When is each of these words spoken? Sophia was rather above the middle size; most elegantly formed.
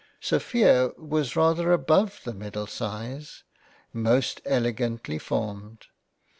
Sophia 0.19 0.89
was 0.97 1.35
rather 1.35 1.71
above 1.71 2.21
the 2.23 2.33
middle 2.33 2.65
size; 2.65 3.43
most 3.93 4.41
elegantly 4.45 5.19
formed. 5.19 5.85